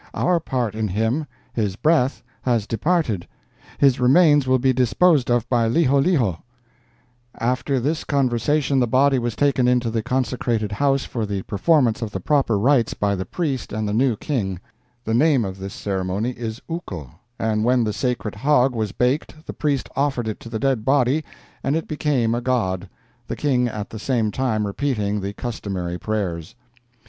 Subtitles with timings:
[0.15, 3.27] Our part in him—his breath—has departed;
[3.77, 6.41] his remains will be disposed of by Liholiho.'
[7.37, 12.09] "After this conversation the body was taken into the consecrated house for the performance of
[12.09, 14.59] the proper rites by the priest and the new King.
[15.05, 19.53] The name of this ceremony is uko; and when the sacred hog was baked the
[19.53, 21.23] priest offered it to the dead body,
[21.63, 22.89] and it became a god,
[23.27, 26.55] the King at the same time repeating the customary prayers.